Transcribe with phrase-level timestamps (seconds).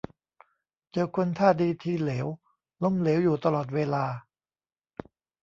[0.91, 2.27] เจอคนท่าดีทีเหลว
[2.83, 4.05] ล้มเหลวอยู่ตลอดเวลา